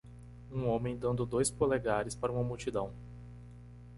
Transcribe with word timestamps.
um 0.51 0.67
homem 0.67 0.97
dando 0.97 1.27
dois 1.27 1.51
polegares 1.51 2.15
para 2.15 2.31
uma 2.31 2.43
multidão. 2.43 2.91